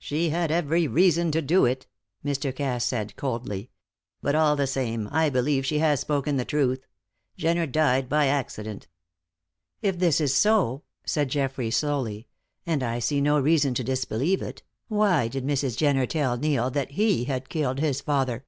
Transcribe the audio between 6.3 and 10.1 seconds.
the truth. Jenner died by accident." "If